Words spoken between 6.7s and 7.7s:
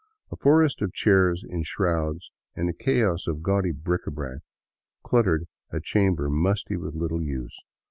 with little use.